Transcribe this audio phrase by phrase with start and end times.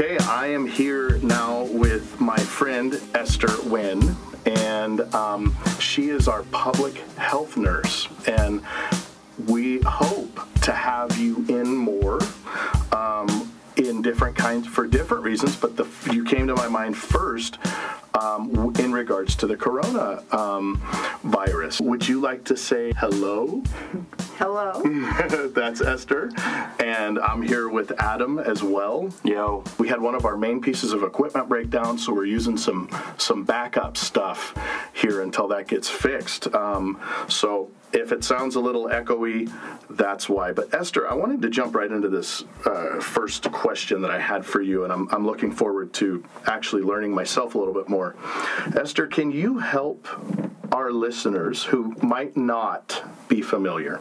[0.00, 4.14] Okay, I am here now with my friend Esther Wynne,
[4.46, 8.06] and um, she is our public health nurse.
[8.28, 8.62] And
[9.48, 12.20] we hope to have you in more
[13.78, 15.56] in different kinds for different reasons.
[15.56, 17.58] But the, you came to my mind first
[18.14, 20.82] um, in regards to the corona um,
[21.22, 21.80] virus.
[21.80, 23.62] Would you like to say hello?
[24.36, 24.82] Hello.
[25.54, 26.30] That's Esther,
[26.78, 29.12] and I'm here with Adam as well.
[29.24, 29.64] Yo.
[29.78, 33.44] We had one of our main pieces of equipment breakdown, so we're using some some
[33.44, 34.54] backup stuff
[34.98, 36.52] here until that gets fixed.
[36.54, 39.50] Um, so if it sounds a little echoey,
[39.90, 40.52] that's why.
[40.52, 44.44] But Esther, I wanted to jump right into this uh, first question that I had
[44.44, 48.16] for you, and I'm, I'm looking forward to actually learning myself a little bit more.
[48.76, 50.08] Esther, can you help
[50.72, 54.00] our listeners who might not be familiar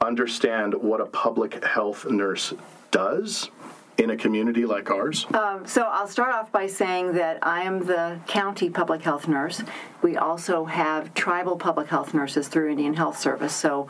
[0.00, 2.52] understand what a public health nurse
[2.90, 3.50] does
[3.98, 5.26] in a community like ours?
[5.34, 9.62] Um, so I'll start off by saying that I am the county public health nurse.
[10.02, 13.54] We also have tribal public health nurses through Indian Health Service.
[13.54, 13.88] So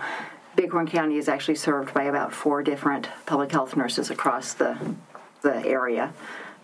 [0.56, 4.76] Bighorn County is actually served by about four different public health nurses across the,
[5.42, 6.12] the area.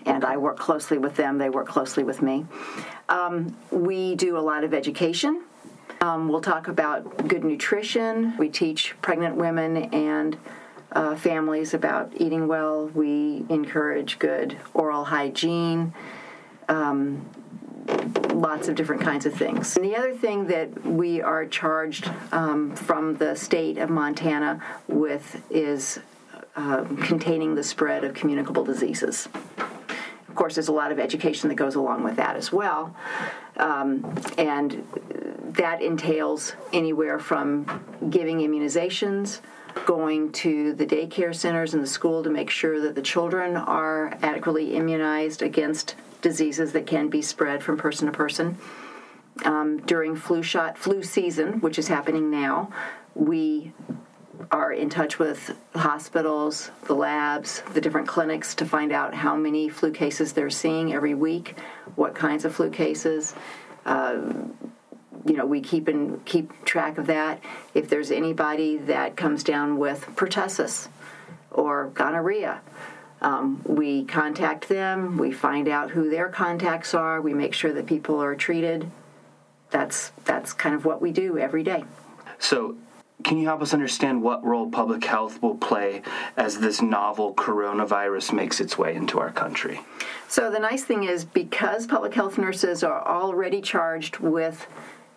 [0.06, 2.46] And I work closely with them, they work closely with me.
[3.08, 5.42] Um, we do a lot of education.
[6.00, 8.34] Um, we'll talk about good nutrition.
[8.38, 10.38] We teach pregnant women and
[10.92, 12.86] uh, families about eating well.
[12.88, 15.94] We encourage good oral hygiene,
[16.68, 17.28] um,
[18.32, 19.76] lots of different kinds of things.
[19.76, 25.42] And the other thing that we are charged um, from the state of Montana with
[25.50, 26.00] is
[26.56, 29.28] uh, containing the spread of communicable diseases.
[30.28, 32.94] Of course, there's a lot of education that goes along with that as well.
[33.56, 34.86] Um, and
[35.54, 37.66] that entails anywhere from
[38.08, 39.40] giving immunizations,
[39.86, 44.16] going to the daycare centers and the school to make sure that the children are
[44.22, 48.58] adequately immunized against diseases that can be spread from person to person.
[49.44, 52.70] Um, during flu shot flu season, which is happening now,
[53.14, 53.72] we
[54.50, 59.68] are in touch with hospitals, the labs, the different clinics to find out how many
[59.68, 61.56] flu cases they're seeing every week,
[61.94, 63.34] what kinds of flu cases.
[63.86, 64.20] Uh,
[65.24, 67.42] you know, we keep in, keep track of that.
[67.74, 70.88] If there's anybody that comes down with pertussis
[71.50, 72.60] or gonorrhea,
[73.22, 75.18] um, we contact them.
[75.18, 77.20] We find out who their contacts are.
[77.20, 78.90] We make sure that people are treated.
[79.70, 81.84] That's that's kind of what we do every day.
[82.38, 82.76] So,
[83.22, 86.02] can you help us understand what role public health will play
[86.38, 89.80] as this novel coronavirus makes its way into our country?
[90.28, 94.66] So, the nice thing is because public health nurses are already charged with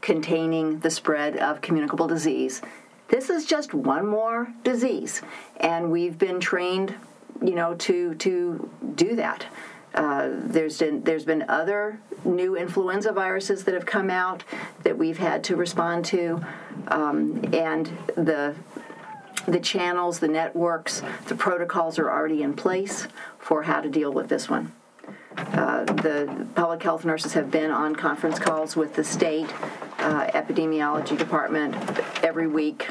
[0.03, 2.61] containing the spread of communicable disease,
[3.07, 5.21] this is just one more disease.
[5.57, 6.93] And we've been trained,
[7.41, 9.47] you know, to, to do that.
[9.95, 14.43] Uh, there's been there's been other new influenza viruses that have come out
[14.81, 16.43] that we've had to respond to,
[16.87, 18.55] um, and the
[19.47, 24.29] the channels, the networks, the protocols are already in place for how to deal with
[24.29, 24.71] this one.
[25.37, 29.53] Uh, the public health nurses have been on conference calls with the state
[30.03, 31.75] uh, epidemiology department
[32.23, 32.89] every week,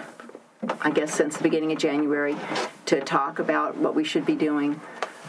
[0.81, 2.37] I guess since the beginning of January,
[2.87, 4.81] to talk about what we should be doing.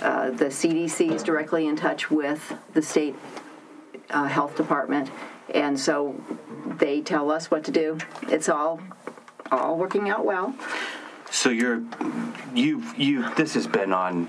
[0.02, 3.16] Uh, the CDC is directly in touch with the state
[4.10, 5.12] uh, health department,
[5.54, 6.16] and so
[6.80, 7.98] they tell us what to do.
[8.24, 8.82] It's all
[9.52, 10.56] all working out well.
[11.30, 11.84] So you're
[12.54, 14.28] you you this has been on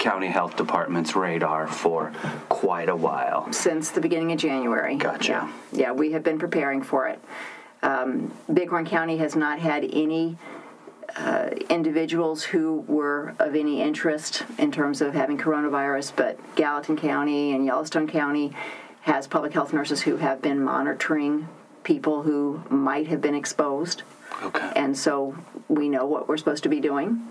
[0.00, 2.12] county health department's radar for
[2.48, 3.52] quite a while.
[3.52, 4.96] Since the beginning of January.
[4.96, 5.48] Gotcha.
[5.72, 7.22] Yeah, yeah we have been preparing for it.
[7.82, 10.36] Um, Bighorn County has not had any
[11.16, 17.52] uh, individuals who were of any interest in terms of having coronavirus, but Gallatin County
[17.52, 18.54] and Yellowstone County
[19.02, 21.48] has public health nurses who have been monitoring
[21.84, 24.02] people who might have been exposed.
[24.42, 24.72] Okay.
[24.76, 25.36] And so
[25.68, 27.28] we know what we're supposed to be doing.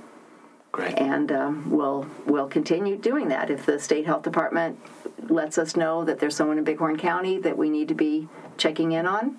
[0.72, 0.98] Great.
[0.98, 4.80] And um, we'll we'll continue doing that if the state health department
[5.28, 8.28] lets us know that there's someone in Bighorn County that we need to be
[8.58, 9.38] checking in on.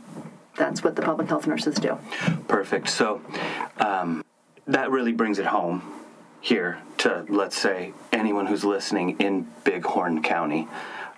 [0.57, 1.99] That's what the public health nurses do.
[2.49, 2.89] Perfect.
[2.89, 3.23] So
[3.79, 4.25] um,
[4.67, 5.83] that really brings it home
[6.41, 10.69] here to let's say anyone who's listening in Bighorn County.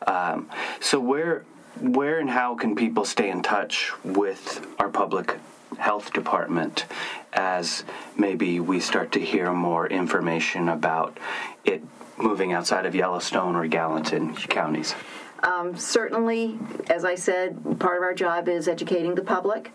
[0.07, 0.51] Um,
[0.81, 1.45] so where
[1.81, 5.39] where and how can people stay in touch with our public
[5.79, 6.85] health department
[7.33, 7.85] as
[8.17, 11.19] maybe we start to hear more information about
[11.65, 11.83] it
[12.17, 14.95] moving outside of Yellowstone or Gallatin counties?
[15.43, 16.59] Um, certainly,
[16.89, 19.73] as I said, part of our job is educating the public,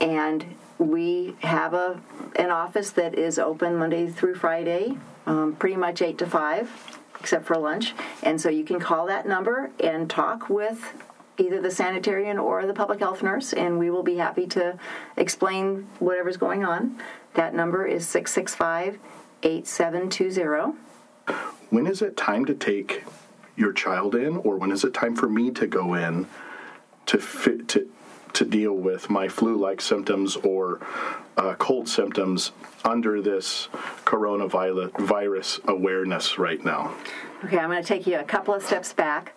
[0.00, 0.44] and
[0.78, 2.00] we have a
[2.36, 6.70] an office that is open Monday through Friday, um, pretty much eight to five.
[7.18, 7.94] except for lunch.
[8.22, 10.94] And so you can call that number and talk with
[11.38, 14.78] either the sanitarian or the public health nurse, and we will be happy to
[15.16, 16.98] explain whatever's going on.
[17.34, 18.98] That number is 665
[19.42, 20.78] 8720.
[21.70, 23.04] When is it time to take
[23.56, 26.26] your child in, or when is it time for me to go in
[27.06, 27.88] to fit to
[28.36, 30.78] to deal with my flu-like symptoms or
[31.38, 32.52] uh, cold symptoms
[32.84, 33.68] under this
[34.04, 36.94] coronavirus awareness right now?
[37.44, 39.32] Okay, I'm going to take you a couple of steps back.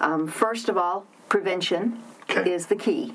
[0.00, 2.52] Um, first of all, prevention Okay.
[2.52, 3.14] is the key.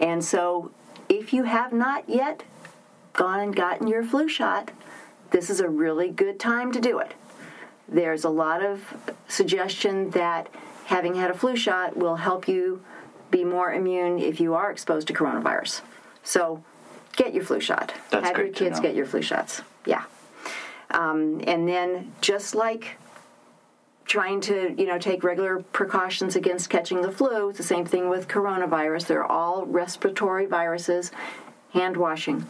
[0.00, 0.72] And so
[1.08, 2.42] if you have not yet
[3.12, 4.72] gone and gotten your flu shot,
[5.30, 7.14] this is a really good time to do it.
[7.88, 8.82] There's a lot of
[9.28, 10.48] suggestion that
[10.86, 12.82] having had a flu shot will help you
[13.30, 15.82] be more immune if you are exposed to coronavirus.
[16.22, 16.62] So
[17.16, 17.94] get your flu shot.
[18.10, 19.62] That's have your kids get your flu shots.
[19.86, 20.04] Yeah.
[20.90, 22.98] Um, and then just like
[24.10, 27.48] trying to you know take regular precautions against catching the flu.
[27.48, 29.06] It's the same thing with coronavirus.
[29.06, 31.12] They're all respiratory viruses.
[31.72, 32.44] Hand washing.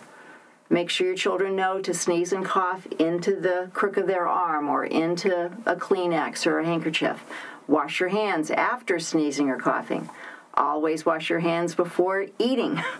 [0.71, 4.71] Make sure your children know to sneeze and cough into the crook of their arm
[4.71, 7.23] or into a kleenex or a handkerchief.
[7.69, 10.09] Wash your hands after sneezing or coughing.
[10.55, 12.83] Always wash your hands before eating.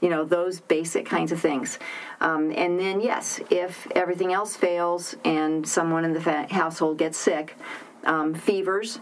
[0.00, 1.78] You know those basic kinds of things.
[2.20, 7.16] Um, and then yes if everything else fails and someone in the fa- household gets
[7.16, 7.56] sick
[8.04, 9.00] um, fevers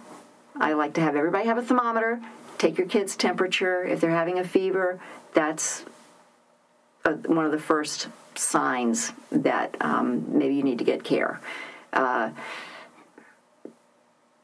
[0.56, 2.20] i like to have everybody have a thermometer
[2.58, 5.00] take your kid's temperature if they're having a fever
[5.34, 5.84] that's
[7.04, 11.40] uh one of the first signs that um, maybe you need to get care
[11.92, 12.30] uh,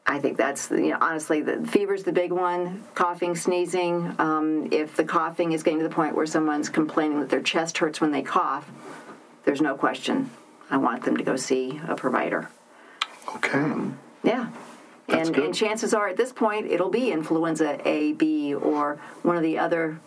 [0.07, 2.83] I think that's you know honestly the fever's the big one.
[2.93, 4.15] Coughing, sneezing.
[4.19, 7.77] Um, if the coughing is getting to the point where someone's complaining that their chest
[7.79, 8.69] hurts when they cough,
[9.45, 10.29] there's no question.
[10.69, 12.49] I want them to go see a provider.
[13.35, 13.73] Okay.
[14.25, 14.49] Yeah.
[15.07, 19.43] And, and chances are at this point it'll be influenza A, B, or one of
[19.43, 19.99] the other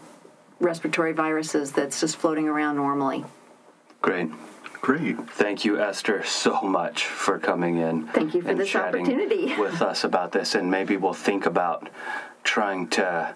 [0.61, 3.25] respiratory viruses that's just floating around normally.
[4.03, 4.31] Great.
[4.81, 5.19] Great.
[5.31, 8.07] Thank you, Esther, so much for coming in.
[8.09, 9.55] Thank you for and this chatting opportunity.
[9.59, 11.89] with us about this, and maybe we'll think about
[12.45, 13.35] trying to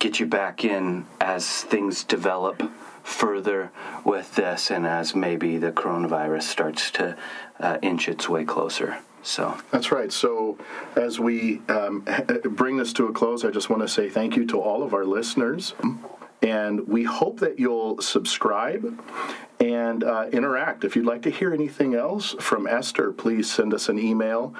[0.00, 2.62] get you back in as things develop
[3.04, 3.70] further
[4.04, 7.16] with this, and as maybe the coronavirus starts to
[7.60, 8.98] uh, inch its way closer.
[9.22, 10.12] So, That's right.
[10.12, 10.58] So,
[10.96, 12.04] as we um,
[12.44, 14.94] bring this to a close, I just want to say thank you to all of
[14.94, 15.74] our listeners.
[16.42, 19.00] And we hope that you'll subscribe
[19.60, 20.82] and uh, interact.
[20.82, 24.54] If you'd like to hear anything else from Esther, please send us an email,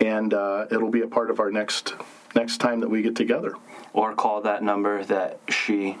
[0.00, 1.94] and uh, it'll be a part of our next
[2.34, 3.54] next time that we get together.
[3.92, 5.96] or call that number that she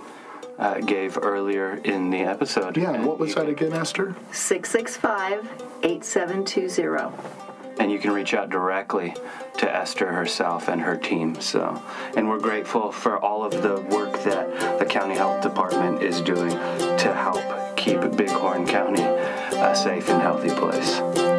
[0.58, 2.76] uh, gave earlier in the episode.
[2.76, 4.16] Yeah, and what was that again, Esther?
[4.32, 5.48] 665
[5.84, 7.47] 8720.
[7.78, 9.14] And you can reach out directly
[9.58, 11.40] to Esther herself and her team.
[11.40, 11.82] So,
[12.16, 16.50] and we're grateful for all of the work that the county health department is doing
[16.50, 21.37] to help keep Bighorn County a safe and healthy place.